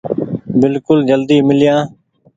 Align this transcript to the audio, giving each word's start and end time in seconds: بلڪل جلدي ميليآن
بلڪل 0.59 0.97
جلدي 1.09 1.37
ميليآن 1.47 1.81